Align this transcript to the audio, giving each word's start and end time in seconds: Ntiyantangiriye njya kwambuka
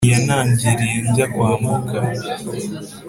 Ntiyantangiriye 0.03 0.97
njya 1.09 1.25
kwambuka 1.33 1.97